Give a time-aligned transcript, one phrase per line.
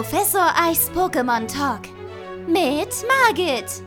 [0.00, 1.82] Professor Eis Pokémon Talk
[2.46, 3.84] mit Margit.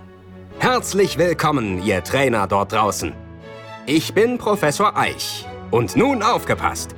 [0.59, 3.15] Herzlich willkommen, ihr Trainer dort draußen.
[3.87, 5.47] Ich bin Professor Eich.
[5.71, 6.93] Und nun aufgepasst.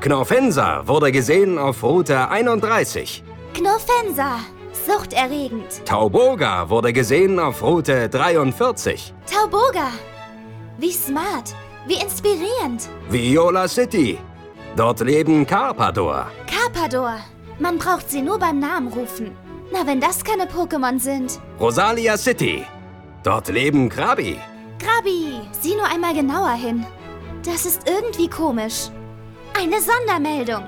[0.00, 3.22] Knorfensa wurde gesehen auf Route 31.
[3.54, 4.40] Knofensa,
[4.88, 5.86] suchterregend.
[5.86, 9.14] Tauboga wurde gesehen auf Route 43.
[9.32, 9.86] Tauboga,
[10.78, 11.54] wie smart,
[11.86, 12.88] wie inspirierend.
[13.08, 14.18] Viola City.
[14.74, 16.26] Dort leben Carpador.
[16.48, 17.18] Carpador,
[17.62, 19.30] man braucht sie nur beim Namen rufen.
[19.72, 21.40] Na, wenn das keine Pokémon sind.
[21.58, 22.66] Rosalia City.
[23.22, 24.38] Dort leben Krabi.
[24.78, 26.84] Grabi, sieh nur einmal genauer hin.
[27.44, 28.90] Das ist irgendwie komisch.
[29.58, 30.64] Eine Sondermeldung.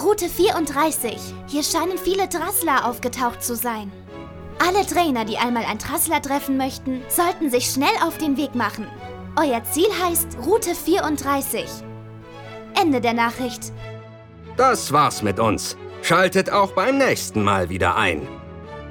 [0.00, 1.18] Route 34.
[1.48, 3.90] Hier scheinen viele Trassler aufgetaucht zu sein.
[4.60, 8.86] Alle Trainer, die einmal ein Trassler treffen möchten, sollten sich schnell auf den Weg machen.
[9.36, 11.66] Euer Ziel heißt Route 34.
[12.80, 13.72] Ende der Nachricht.
[14.56, 15.76] Das war's mit uns.
[16.08, 18.26] Schaltet auch beim nächsten Mal wieder ein.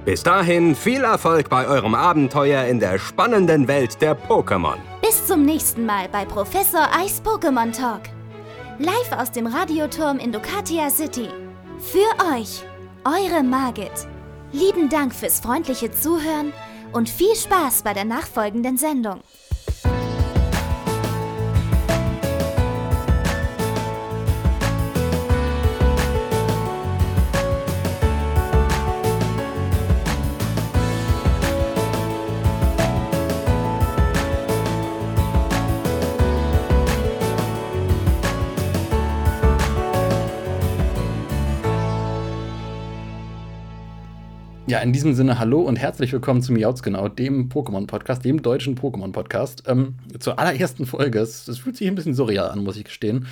[0.05, 4.75] Bis dahin viel Erfolg bei eurem Abenteuer in der spannenden Welt der Pokémon.
[5.01, 8.01] Bis zum nächsten Mal bei Professor Eis Pokémon Talk.
[8.77, 11.29] Live aus dem Radioturm in Ducatia City.
[11.79, 12.63] Für euch,
[13.03, 14.07] eure Margit.
[14.51, 16.53] Lieben Dank fürs freundliche Zuhören
[16.93, 19.21] und viel Spaß bei der nachfolgenden Sendung.
[44.69, 49.63] Ja, in diesem Sinne hallo und herzlich willkommen zum Jautzgenau, dem Pokémon-Podcast, dem deutschen Pokémon-Podcast.
[49.65, 51.19] Ähm, zur allerersten Folge.
[51.19, 53.27] Es, es, fühlt sich ein bisschen surreal an, muss ich gestehen.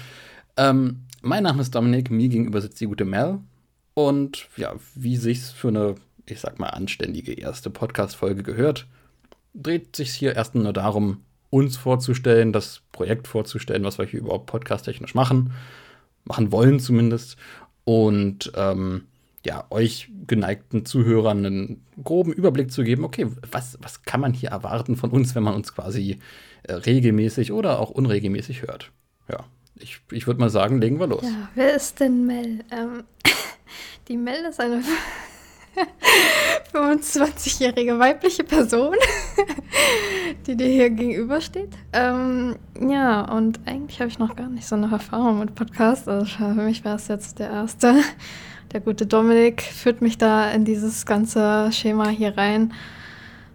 [0.56, 3.39] Ähm, mein Name ist Dominik, mir gegenüber sitzt die gute Mel.
[3.95, 8.88] Und ja, wie sich's für eine, ich sag mal, anständige erste Podcast-Folge gehört,
[9.53, 14.45] dreht sich hier erst nur darum, uns vorzustellen, das Projekt vorzustellen, was wir hier überhaupt
[14.45, 15.51] podcast-technisch machen,
[16.24, 17.35] machen wollen zumindest.
[17.84, 19.07] Und ähm,
[19.45, 24.50] ja, euch geneigten Zuhörern einen groben Überblick zu geben, okay, was, was kann man hier
[24.50, 26.19] erwarten von uns, wenn man uns quasi
[26.63, 28.91] äh, regelmäßig oder auch unregelmäßig hört.
[29.29, 29.45] Ja,
[29.75, 31.23] ich, ich würde mal sagen, legen wir los.
[31.23, 32.63] Ja, wer ist denn Mel?
[32.72, 33.03] Ähm,
[34.07, 34.81] die Mel ist eine
[36.73, 38.95] 25-jährige weibliche Person,
[40.47, 41.73] die dir hier gegenübersteht.
[41.94, 46.07] Ähm, ja, und eigentlich habe ich noch gar nicht so eine Erfahrung mit Podcasts.
[46.07, 47.95] Also für mich war es jetzt der erste
[48.71, 52.73] der gute Dominik führt mich da in dieses ganze Schema hier rein.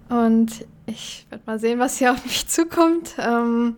[0.08, 3.14] Und ich werde mal sehen, was hier auf mich zukommt.
[3.18, 3.76] Ähm,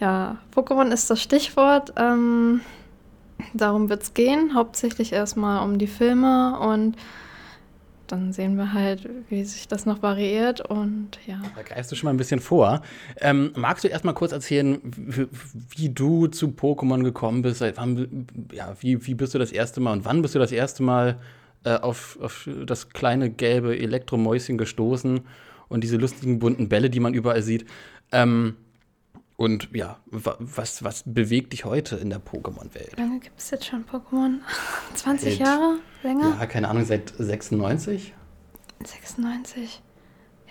[0.00, 1.92] ja, Pokémon ist das Stichwort.
[1.96, 2.60] Ähm,
[3.52, 4.54] darum wird es gehen.
[4.54, 6.96] Hauptsächlich erstmal um die Filme und
[8.14, 11.42] dann sehen wir halt, wie sich das noch variiert und ja.
[11.56, 12.80] Da greifst du schon mal ein bisschen vor.
[13.20, 15.26] Ähm, magst du erst mal kurz erzählen, wie,
[15.76, 17.60] wie du zu Pokémon gekommen bist?
[17.60, 20.84] Wann, ja, wie, wie bist du das erste Mal und wann bist du das erste
[20.84, 21.18] Mal
[21.64, 25.20] äh, auf, auf das kleine gelbe Elektromäuschen gestoßen
[25.68, 27.66] und diese lustigen bunten Bälle, die man überall sieht?
[28.12, 28.54] Ähm,
[29.36, 32.96] und ja, was, was bewegt dich heute in der Pokémon-Welt?
[32.96, 34.38] Wie lange gibt es jetzt schon Pokémon?
[34.94, 35.78] 20 seit, Jahre?
[36.02, 36.36] Länger?
[36.38, 38.14] Ja, keine Ahnung, seit 96?
[38.84, 39.82] 96.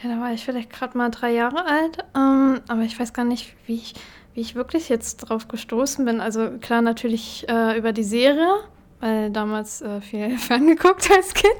[0.01, 1.99] Ja, da war ich vielleicht gerade mal drei Jahre alt.
[2.15, 3.93] Ähm, aber ich weiß gar nicht, wie ich,
[4.33, 6.19] wie ich wirklich jetzt drauf gestoßen bin.
[6.19, 8.63] Also klar, natürlich äh, über die Serie
[9.03, 11.53] weil damals äh, viel ferngeguckt als Kind.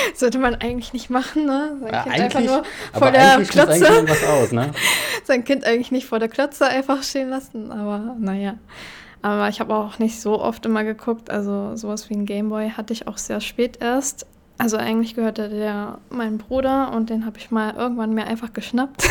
[0.14, 1.76] Sollte man eigentlich nicht machen, ne?
[1.80, 2.62] Sein ja, Kind einfach nur
[2.92, 4.04] vor der Klotze.
[4.06, 4.70] Was aus, ne?
[5.24, 8.54] Sein Kind eigentlich nicht vor der Klotze einfach stehen lassen, aber naja.
[9.22, 11.30] Aber ich habe auch nicht so oft immer geguckt.
[11.30, 14.26] Also sowas wie ein Gameboy hatte ich auch sehr spät erst.
[14.56, 19.08] Also eigentlich gehörte der meinem Bruder und den habe ich mal irgendwann mir einfach geschnappt.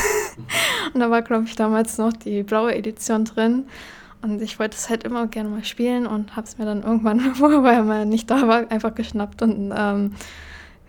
[0.94, 3.66] und da war, glaube ich, damals noch die blaue Edition drin.
[4.22, 7.40] Und ich wollte es halt immer gerne mal spielen und habe es mir dann irgendwann,
[7.40, 10.14] weil er mal nicht da war, einfach geschnappt und ähm,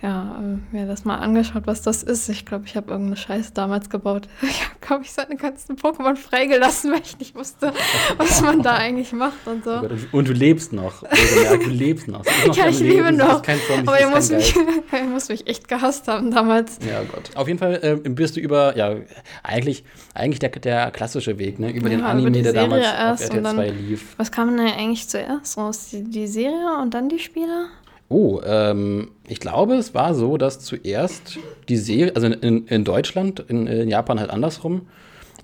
[0.02, 2.28] ja, äh, mir das mal angeschaut, was das ist.
[2.30, 4.28] Ich glaube, ich habe irgendeine Scheiße damals gebaut.
[4.50, 7.72] Ich habe, glaube ich, seine ganzen Pokémon freigelassen, weil ich nicht wusste,
[8.16, 9.80] was man da eigentlich macht und so.
[10.12, 11.02] Und du lebst noch.
[11.64, 12.24] du lebst noch.
[12.24, 13.42] noch ja, ich lebe noch.
[13.42, 14.54] Zombie, Aber er muss, mich,
[14.90, 16.78] er muss mich echt gehasst haben damals.
[16.86, 17.36] Ja, Gott.
[17.36, 18.96] Auf jeden Fall äh, bist du über, ja,
[19.42, 21.70] eigentlich, eigentlich der, der klassische Weg, ne?
[21.70, 24.14] Über ja, den Anime, über der damals auf RTL 2 lief.
[24.16, 25.88] Was kam denn eigentlich zuerst raus?
[25.92, 27.68] Die, die Serie und dann die Spiele?
[28.10, 33.38] Oh, ähm, ich glaube, es war so, dass zuerst die Serie, also in, in Deutschland,
[33.48, 34.88] in, in, Japan halt andersrum,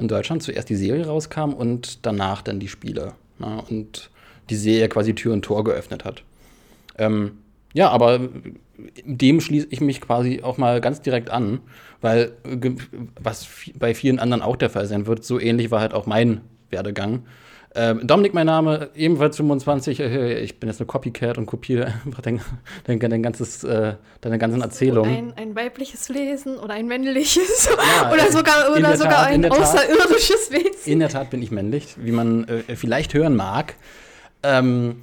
[0.00, 3.12] in Deutschland zuerst die Serie rauskam und danach dann die Spiele.
[3.38, 3.62] Ne?
[3.70, 4.10] und
[4.50, 6.24] die Serie quasi Tür und Tor geöffnet hat.
[6.98, 7.38] Ähm,
[7.72, 8.20] ja, aber
[9.04, 11.60] dem schließe ich mich quasi auch mal ganz direkt an,
[12.00, 12.32] weil
[13.20, 13.46] was
[13.78, 16.40] bei vielen anderen auch der Fall sein wird, so ähnlich war halt auch mein
[16.70, 17.26] Werdegang.
[17.78, 20.00] Ähm, Dominik, mein Name, ebenfalls 25.
[20.00, 22.40] Äh, ich bin jetzt eine Copycat und kopiere einfach dein,
[22.84, 25.14] dein, dein ganzes, äh, deine ganzen Erzählungen.
[25.14, 30.50] Ein, ein, weibliches Wesen oder ein männliches ja, oder sogar, oder sogar Tat, ein außerirdisches
[30.50, 30.90] Wesen.
[30.92, 33.74] In der Tat bin ich männlich, wie man äh, vielleicht hören mag.
[34.42, 35.02] Ähm,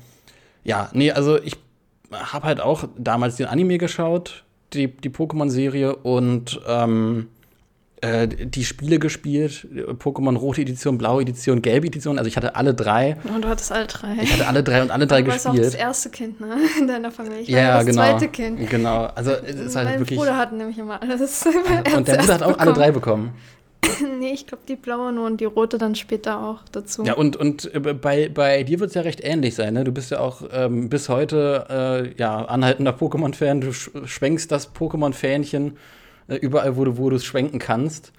[0.64, 1.58] ja, nee, also ich
[2.12, 7.28] habe halt auch damals den Anime geschaut, die, die Pokémon-Serie und ähm,
[8.04, 9.66] äh, die Spiele gespielt,
[10.00, 12.18] Pokémon Rote Edition, Blaue Edition, Gelbe Edition.
[12.18, 13.16] Also ich hatte alle drei.
[13.34, 14.18] Und du hattest alle drei.
[14.22, 15.46] Ich hatte alle drei und alle drei du gespielt.
[15.46, 16.58] Du warst auch das erste Kind ne?
[16.80, 17.40] in deiner Familie.
[17.40, 18.02] Ich ja, war das genau.
[18.02, 18.70] zweite Kind.
[18.70, 19.06] Genau.
[19.16, 20.20] Also es ist halt mein wirklich.
[20.20, 21.46] Bruder hat nämlich immer alles.
[21.96, 22.60] und der Bruder hat auch bekommen.
[22.60, 23.34] alle drei bekommen.
[24.20, 27.04] nee, ich glaube die blaue nur und die rote dann später auch dazu.
[27.06, 29.86] Ja, und, und äh, bei, bei dir wird es ja recht ähnlich sein, ne?
[29.86, 33.62] Du bist ja auch ähm, bis heute äh, ja, anhaltender Pokémon-Fan.
[33.62, 38.12] Du schwenkst das Pokémon-Fähnchen äh, überall, wo du es schwenken kannst.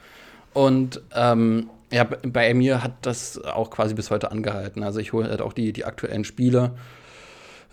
[0.53, 4.83] Und ähm, ja, bei mir hat das auch quasi bis heute angehalten.
[4.83, 6.73] Also ich hole halt auch die, die aktuellen Spiele.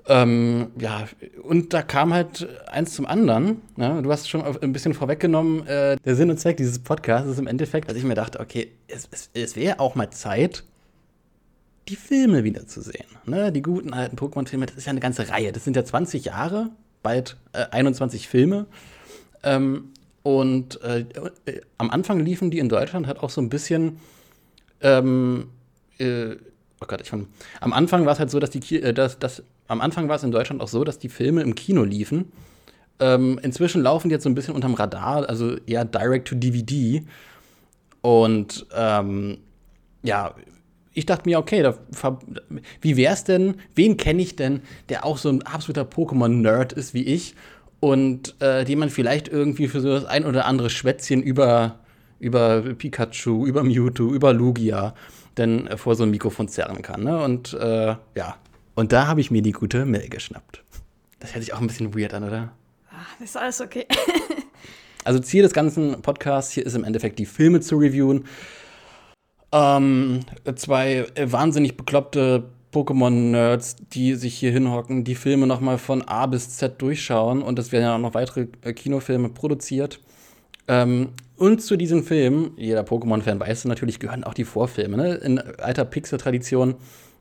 [0.07, 1.07] Ähm, ja,
[1.43, 3.61] und da kam halt eins zum anderen.
[3.77, 4.01] Ne?
[4.01, 5.65] Du hast schon ein bisschen vorweggenommen.
[5.67, 8.71] Äh, der Sinn und Zweck dieses Podcasts ist im Endeffekt, dass ich mir dachte, okay,
[8.87, 10.63] es, es, es wäre auch mal Zeit,
[11.87, 13.05] die Filme wiederzusehen.
[13.25, 13.51] Ne?
[13.51, 15.51] Die guten alten Pokémon-Filme, das ist ja eine ganze Reihe.
[15.51, 16.69] Das sind ja 20 Jahre,
[17.03, 18.65] bald äh, 21 Filme.
[19.43, 19.91] Ähm,
[20.23, 21.05] und äh,
[21.77, 23.99] am Anfang liefen die in Deutschland halt auch so ein bisschen.
[24.81, 25.47] Ähm,
[25.97, 26.35] äh,
[26.81, 27.27] oh Gott, ich fand,
[27.59, 30.23] am Anfang war es halt so, dass die äh, dass, dass, am Anfang war es
[30.23, 32.31] in Deutschland auch so, dass die Filme im Kino liefen.
[32.99, 37.03] Ähm, inzwischen laufen die jetzt so ein bisschen unterm Radar, also eher direct to DVD.
[38.01, 39.39] Und ähm,
[40.03, 40.35] ja,
[40.93, 41.77] ich dachte mir, okay, da,
[42.81, 47.03] wie wär's denn, wen kenne ich denn, der auch so ein absoluter Pokémon-Nerd ist wie
[47.03, 47.35] ich
[47.81, 51.79] und äh, die man vielleicht irgendwie für so das ein oder andere Schwätzchen über,
[52.19, 54.93] über Pikachu, über Mewtwo, über Lugia
[55.37, 57.03] denn äh, vor so ein Mikrofon zerren kann.
[57.03, 57.21] Ne?
[57.21, 58.37] Und äh, ja,
[58.75, 60.63] und da habe ich mir die gute Mel geschnappt.
[61.19, 62.51] Das hört sich auch ein bisschen weird an, oder?
[62.91, 63.85] Ach, ist alles okay.
[65.03, 68.25] also Ziel des ganzen Podcasts hier ist im Endeffekt die Filme zu reviewen.
[69.51, 70.21] Ähm,
[70.55, 76.81] zwei wahnsinnig bekloppte Pokémon-Nerds, die sich hier hinhocken, die Filme nochmal von A bis Z
[76.81, 79.99] durchschauen und es werden ja auch noch weitere äh, Kinofilme produziert.
[80.67, 84.95] Ähm, und zu diesen Filmen, jeder Pokémon-Fan weiß natürlich, gehören auch die Vorfilme.
[84.95, 85.15] Ne?
[85.15, 86.75] In alter Pixel-Tradition.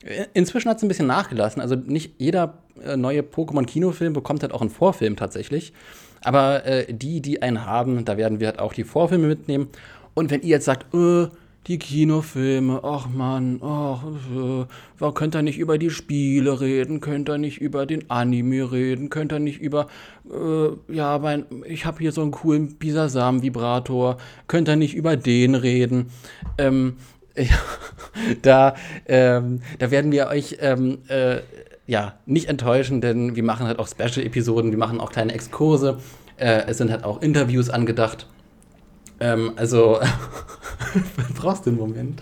[0.05, 1.61] Äh, inzwischen hat es ein bisschen nachgelassen.
[1.61, 5.73] Also nicht jeder äh, neue Pokémon-Kinofilm bekommt halt auch einen Vorfilm tatsächlich.
[6.23, 9.69] Aber äh, die, die einen haben, da werden wir halt auch die Vorfilme mitnehmen.
[10.13, 11.27] Und wenn ihr jetzt sagt, äh,
[11.67, 14.03] die Kinofilme, ach man, ach,
[14.99, 19.09] äh, könnt ihr nicht über die Spiele reden, könnt ihr nicht über den Anime reden,
[19.09, 19.87] könnt ihr nicht über,
[20.29, 24.17] äh, ja, mein, ich habe hier so einen coolen Bisasam-Vibrator,
[24.47, 26.09] könnt ihr nicht über den reden.
[26.57, 26.95] Ähm,
[27.37, 27.45] ja,
[28.41, 28.75] da,
[29.05, 31.41] ähm, da werden wir euch ähm, äh,
[31.85, 35.99] ja, nicht enttäuschen, denn wir machen halt auch Special-Episoden, wir machen auch kleine Exkurse,
[36.37, 38.27] äh, es sind halt auch Interviews angedacht.
[39.21, 40.01] Ähm, also,
[41.35, 42.21] brauchst du einen Moment?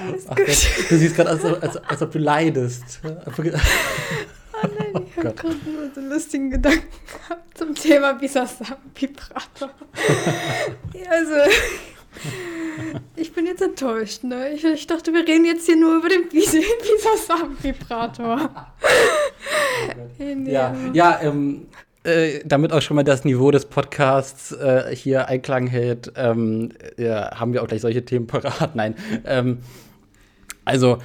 [0.00, 0.36] Alles gut.
[0.36, 3.00] Gott, du siehst gerade, als, als, als, ob du leidest.
[4.62, 9.68] Oh nein, oh ich habe gerade nur so lustigen Gedanken gehabt zum Thema Bisasam-Vibrator.
[11.10, 11.34] also,
[13.16, 14.54] ich bin jetzt enttäuscht, ne?
[14.54, 18.50] Ich, ich, dachte, wir reden jetzt hier nur über den Bisasam-Vibrator.
[19.94, 20.08] Oh
[20.46, 21.68] ja, ja ähm,
[22.06, 27.38] äh, damit auch schon mal das Niveau des Podcasts äh, hier Einklang hält, ähm, ja,
[27.38, 28.74] haben wir auch gleich solche Themen parat.
[28.74, 28.94] Nein.
[29.24, 29.58] Ähm,
[30.64, 30.98] also,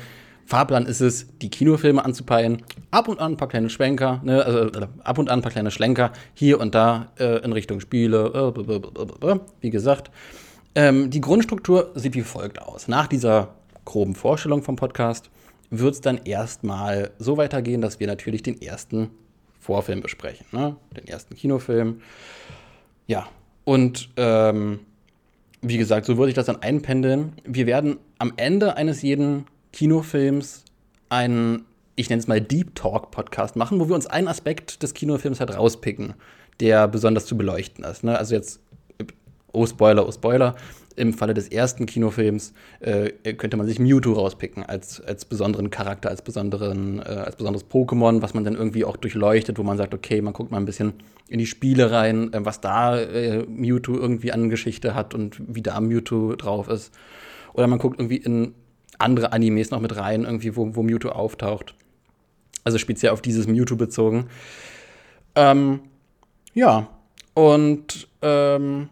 [0.45, 4.59] Fahrplan ist es, die Kinofilme anzupeilen, ab und an ein paar kleine Schwenker, ne, also
[4.59, 8.53] äh, ab und an ein paar kleine Schlenker, hier und da äh, in Richtung Spiele,
[8.53, 10.11] äh, wie gesagt.
[10.75, 12.87] Ähm, die Grundstruktur sieht wie folgt aus.
[12.87, 13.55] Nach dieser
[13.85, 15.29] groben Vorstellung vom Podcast
[15.69, 19.09] wird es dann erstmal so weitergehen, dass wir natürlich den ersten
[19.61, 20.75] Vorfilm besprechen, ne?
[20.97, 22.01] den ersten Kinofilm.
[23.07, 23.27] Ja,
[23.63, 24.79] und ähm,
[25.61, 27.33] wie gesagt, so würde ich das dann einpendeln.
[27.45, 30.65] Wir werden am Ende eines jeden Kinofilms
[31.09, 31.65] einen,
[31.95, 35.39] ich nenne es mal Deep Talk Podcast machen, wo wir uns einen Aspekt des Kinofilms
[35.39, 36.15] halt rauspicken,
[36.59, 38.03] der besonders zu beleuchten ist.
[38.03, 38.17] Ne?
[38.17, 38.59] Also jetzt,
[39.53, 40.55] oh Spoiler, oh Spoiler,
[40.95, 46.09] im Falle des ersten Kinofilms äh, könnte man sich Mewtwo rauspicken als, als besonderen Charakter,
[46.09, 49.93] als, besonderen, äh, als besonderes Pokémon, was man dann irgendwie auch durchleuchtet, wo man sagt,
[49.93, 50.93] okay, man guckt mal ein bisschen
[51.29, 55.61] in die Spiele rein, äh, was da äh, Mewtwo irgendwie an Geschichte hat und wie
[55.61, 56.93] da Mewtwo drauf ist.
[57.53, 58.53] Oder man guckt irgendwie in
[58.97, 61.73] andere Animes noch mit rein, irgendwie, wo, wo Mewtwo auftaucht.
[62.63, 64.27] Also speziell auf dieses Mewtwo bezogen.
[65.35, 65.79] Ähm,
[66.53, 66.89] ja,
[67.33, 68.89] und ähm,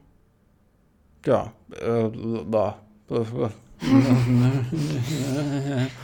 [1.25, 3.49] ja, äh, äh,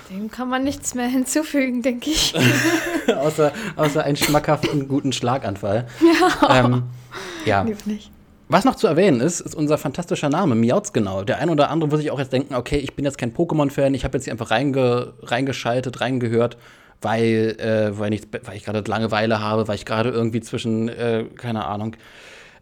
[0.09, 2.33] Dem kann man nichts mehr hinzufügen, denke ich.
[3.15, 5.87] außer, außer einen schmackhaften guten Schlaganfall.
[6.01, 6.59] Ja.
[6.59, 6.83] Ähm,
[7.45, 7.63] ja.
[7.63, 8.11] Lieb nicht.
[8.47, 11.23] Was noch zu erwähnen ist, ist unser fantastischer Name, Miauts genau.
[11.23, 13.95] Der ein oder andere wird sich auch jetzt denken, okay, ich bin jetzt kein Pokémon-Fan,
[13.95, 16.57] ich habe jetzt hier einfach reinge reingeschaltet, reingehört,
[17.01, 21.25] weil, äh, weil, ich, weil ich gerade Langeweile habe, weil ich gerade irgendwie zwischen, äh,
[21.35, 21.95] keine Ahnung,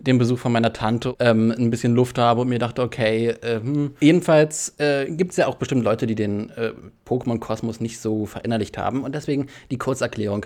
[0.05, 3.59] dem Besuch von meiner Tante ähm, ein bisschen Luft habe und mir dachte, okay, äh,
[3.61, 3.95] hm.
[3.99, 6.73] jedenfalls äh, gibt es ja auch bestimmt Leute, die den äh,
[7.05, 10.45] Pokémon-Kosmos nicht so verinnerlicht haben und deswegen die Kurzerklärung.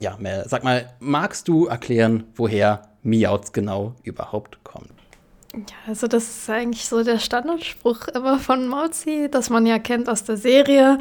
[0.00, 4.90] Ja, Mel, sag mal, magst du erklären, woher Miauts genau überhaupt kommt?
[5.54, 10.08] Ja, also das ist eigentlich so der Standardspruch immer von Mauzi, das man ja kennt
[10.08, 10.98] aus der Serie.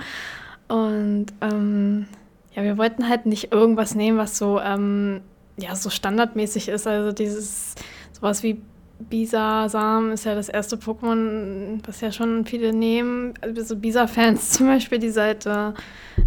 [0.68, 2.08] Und ähm,
[2.56, 5.22] ja, wir wollten halt nicht irgendwas nehmen, was so, ähm,
[5.58, 6.88] ja, so standardmäßig ist.
[6.88, 7.76] Also dieses,
[8.20, 8.62] sowas wie
[9.00, 13.34] Bisa-Sam ist ja das erste Pokémon, was ja schon viele nehmen.
[13.42, 15.74] Also Bisa-Fans zum Beispiel die Seite.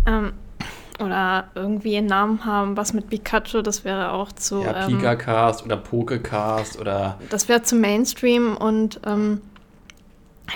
[0.07, 0.33] Ähm,
[1.03, 4.63] oder irgendwie einen Namen haben, was mit Pikachu, das wäre auch zu.
[4.63, 7.19] Ja, ähm, Pika-Cast oder Pokecast oder.
[7.31, 9.41] das wäre zu Mainstream und ähm,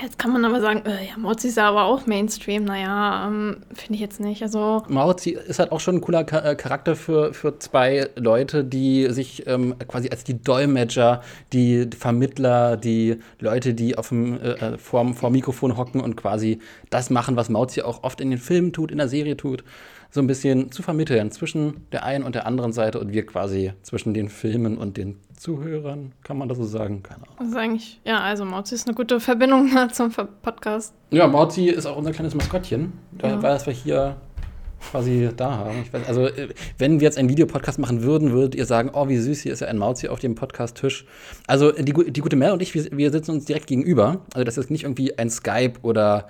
[0.02, 2.64] jetzt kann man aber sagen, äh, ja, Mozi ist ja aber auch Mainstream.
[2.64, 4.42] Naja, ähm, finde ich jetzt nicht.
[4.42, 9.08] Also, Mauzi ist halt auch schon ein cooler äh, Charakter für, für zwei Leute, die
[9.10, 11.22] sich ähm, quasi als die Dolmetscher,
[11.52, 16.60] die Vermittler, die Leute, die auf dem äh, äh, vorm, vor Mikrofon hocken und quasi
[16.90, 19.64] das machen, was Mauzi auch oft in den Filmen tut, in der Serie tut,
[20.14, 23.72] so ein bisschen zu vermitteln zwischen der einen und der anderen Seite und wir quasi
[23.82, 27.02] zwischen den Filmen und den Zuhörern, kann man das so sagen?
[27.02, 27.34] Keine Ahnung.
[27.40, 30.94] das ist eigentlich, ja, also Mozi ist eine gute Verbindung zum Podcast.
[31.10, 33.42] Ja, Mauzi ist auch unser kleines Maskottchen, Ja.
[33.42, 34.16] weil wir hier
[34.92, 35.84] quasi da haben.
[35.90, 39.16] Weiß, also, äh, wenn wir jetzt einen Videopodcast machen würden, würdet ihr sagen, oh, wie
[39.16, 41.06] süß, hier ist ja ein Mauzi auf dem Podcast-Tisch.
[41.48, 44.20] Also, die, die gute Mel und ich, wir, wir sitzen uns direkt gegenüber.
[44.32, 46.28] Also, das ist nicht irgendwie ein Skype oder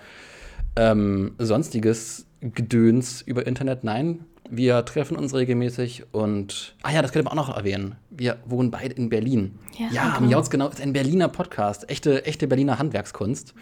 [0.76, 3.85] ähm, sonstiges Gedöns über Internet.
[3.85, 7.97] Nein, wir treffen uns regelmäßig und, ah ja, das könnte man auch noch erwähnen.
[8.11, 9.59] Wir wohnen beide in Berlin.
[9.79, 10.29] Ja, ja genau.
[10.29, 11.89] Miauts genau ist ein Berliner Podcast.
[11.89, 13.55] Echte, echte Berliner Handwerkskunst.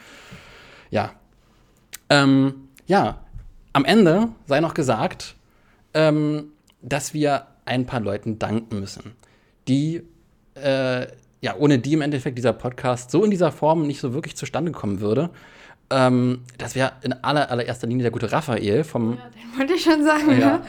[0.90, 1.12] Ja.
[2.10, 3.20] Ähm, ja,
[3.72, 5.36] am Ende sei noch gesagt,
[5.94, 6.46] ähm,
[6.82, 9.12] dass wir ein paar Leuten danken müssen,
[9.68, 10.02] die,
[10.56, 11.06] äh,
[11.40, 14.72] ja, ohne die im Endeffekt dieser Podcast so in dieser Form nicht so wirklich zustande
[14.72, 15.30] kommen würde.
[15.90, 19.12] Ähm, das wäre in aller, allererster Linie der gute Raphael vom.
[19.12, 20.40] Ja, den wollte ich schon sagen.
[20.40, 20.60] Ja, ne?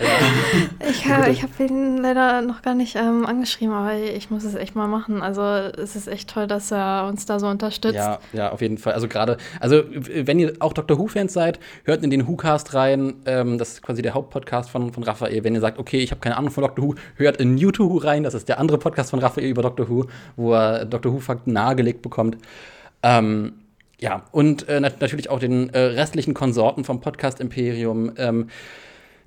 [0.90, 4.56] Ich, äh, ich habe ihn leider noch gar nicht ähm, angeschrieben, aber ich muss es
[4.56, 5.22] echt mal machen.
[5.22, 7.96] Also es ist echt toll, dass er uns da so unterstützt.
[7.96, 8.94] Ja, ja, auf jeden Fall.
[8.94, 13.14] Also gerade, also wenn ihr auch Doctor Who-Fans seid, hört in den Who-Cast rein.
[13.26, 15.44] Ähm, das ist quasi der Hauptpodcast von, von Raphael.
[15.46, 17.90] Wenn ihr sagt, okay, ich habe keine Ahnung von Doctor Who, hört in New to
[17.90, 18.24] Who rein.
[18.24, 22.02] Das ist der andere Podcast von Raphael über Doctor Who, wo er Doctor Who-Fakten nahegelegt
[22.02, 22.38] bekommt.
[23.02, 23.54] Ähm,
[24.00, 28.12] ja, und äh, nat natürlich auch den äh, restlichen Konsorten vom Podcast Imperium.
[28.18, 28.50] Ähm,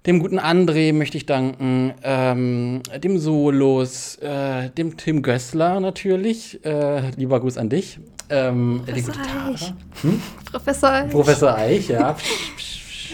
[0.06, 6.64] dem guten André möchte ich danken, ähm, dem Solos, äh, dem Tim Gössler natürlich.
[6.64, 7.98] Äh, lieber Gruß an dich.
[8.30, 9.14] Ähm, die Professor.
[9.48, 9.72] Eich.
[10.50, 11.10] Professor, Eich.
[11.10, 12.16] Professor Eich, ja.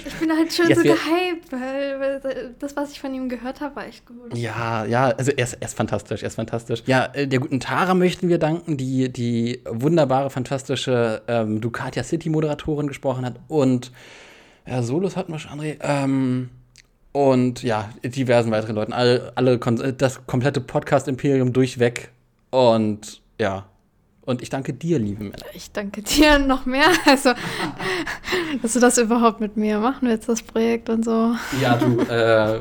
[0.06, 3.60] ich bin halt schon Jetzt so gehypt, weil, weil das, was ich von ihm gehört
[3.60, 4.36] habe, war echt gut.
[4.36, 6.82] Ja, ja, also er ist, er ist fantastisch, er ist fantastisch.
[6.86, 12.86] Ja, äh, der guten Tara möchten wir danken, die die wunderbare, fantastische ähm, Ducatia City-Moderatorin
[12.88, 13.34] gesprochen hat.
[13.48, 13.92] Und
[14.66, 15.76] ja, Solos hatten wir schon, André.
[15.80, 16.50] Ähm,
[17.12, 18.92] und ja, diversen weiteren Leuten.
[18.92, 22.10] Alle, alle kon- das komplette Podcast-Imperium durchweg.
[22.50, 23.66] Und ja.
[24.24, 25.44] Und ich danke dir, liebe Männer.
[25.52, 27.32] Ich danke dir noch mehr, also,
[28.62, 31.34] dass du das überhaupt mit mir machen willst, das Projekt und so.
[31.60, 32.58] Ja, du, äh,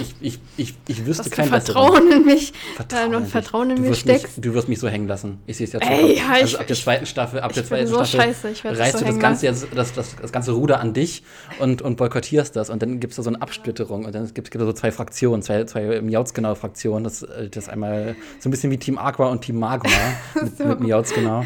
[0.00, 3.28] ich, ich, ich, ich wüsste kein Vertrauen in mich, Vertrauen äh, und.
[3.28, 4.44] Vertrauen in mich wirst mich, steckst.
[4.44, 5.38] du wirst mich so hängen lassen.
[5.46, 6.16] Ich sehe es jetzt Ey, schon.
[6.16, 8.78] ja, also ich- ab der zweiten Staffel, ab der zweiten so Staffel scheiße, ich das
[8.78, 11.22] reißt so du das ganze jetzt, das, das, das ganze Ruder an dich
[11.60, 14.52] und, und boykottierst das und dann gibt es da so eine Absplitterung und dann gibt
[14.52, 17.04] es so zwei Fraktionen, zwei, zwei Miautsgenau Fraktionen.
[17.04, 19.88] Das, äh, das einmal so ein bisschen wie Team Aqua und Team Magma
[20.42, 21.44] mit, mit Miautsgenau.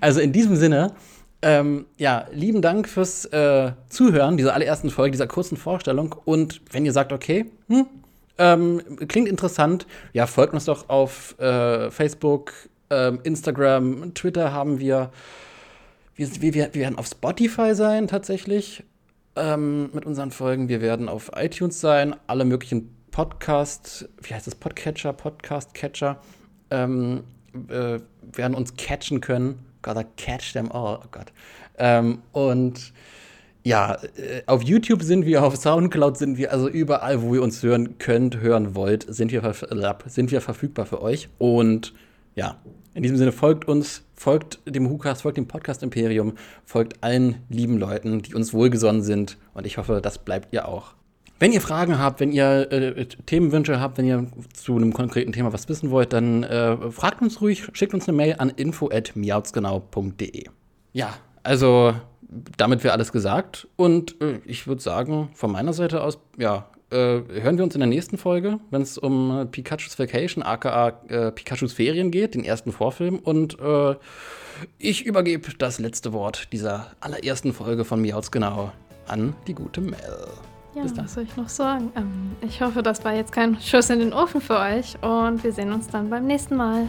[0.00, 0.92] Also in diesem Sinne.
[1.40, 6.16] Ähm, ja, lieben Dank fürs äh, Zuhören dieser allerersten Folge, dieser kurzen Vorstellung.
[6.24, 7.86] Und wenn ihr sagt, okay, hm,
[8.38, 9.86] ähm, klingt interessant.
[10.12, 12.52] Ja, folgt uns doch auf äh, Facebook,
[12.90, 15.10] ähm, Instagram, Twitter haben wir.
[16.16, 16.52] Wir, wir.
[16.52, 18.82] wir werden auf Spotify sein tatsächlich
[19.36, 20.68] ähm, mit unseren Folgen.
[20.68, 26.20] Wir werden auf iTunes sein, alle möglichen Podcast, wie heißt das, Podcatcher, Podcast-Catcher,
[26.70, 27.22] ähm,
[27.68, 28.00] äh,
[28.36, 29.64] werden uns catchen können.
[29.82, 31.32] Gotta catch them all, oh Gott.
[31.78, 32.92] Ähm, und
[33.64, 37.62] Ja, äh, auf YouTube sind wir, auf Soundcloud sind wir, also überall, wo ihr uns
[37.62, 39.54] hören könnt, hören wollt, sind wir,
[40.06, 41.28] sind wir verfügbar für euch.
[41.38, 41.92] Und
[42.34, 42.56] ja,
[42.94, 46.34] in diesem Sinne folgt uns, folgt dem WhoCast, folgt dem Podcast Imperium,
[46.64, 49.36] folgt allen lieben Leuten, die uns wohlgesonnen sind.
[49.54, 50.94] Und ich hoffe, das bleibt ihr auch.
[51.40, 55.52] Wenn ihr Fragen habt, wenn ihr äh, Themenwünsche habt, wenn ihr zu einem konkreten Thema
[55.52, 60.44] was wissen wollt, dann äh, fragt uns ruhig, schickt uns eine Mail an info@miautsgenau.de.
[60.92, 61.14] Ja,
[61.44, 61.94] also
[62.56, 67.20] damit wäre alles gesagt und äh, ich würde sagen, von meiner Seite aus, ja, äh,
[67.42, 71.30] hören wir uns in der nächsten Folge, wenn es um äh, Pikachu's Vacation, aka äh,
[71.30, 73.18] Pikachu's Ferien geht, den ersten Vorfilm.
[73.18, 73.58] Und
[74.78, 78.72] ich übergebe das letzte Wort dieser allerersten Folge von Miauts genau
[79.06, 80.28] an die gute Mel.
[80.78, 81.90] Ja, was soll ich noch sagen?
[81.96, 85.52] Ähm, ich hoffe, das war jetzt kein Schuss in den Ofen für euch und wir
[85.52, 86.86] sehen uns dann beim nächsten Mal.